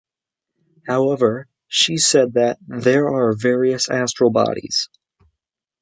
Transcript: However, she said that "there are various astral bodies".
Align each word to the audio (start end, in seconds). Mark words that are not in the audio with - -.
However, 0.87 1.47
she 1.67 1.97
said 1.97 2.33
that 2.33 2.57
"there 2.67 3.07
are 3.07 3.35
various 3.37 3.87
astral 3.87 4.31
bodies". 4.31 4.89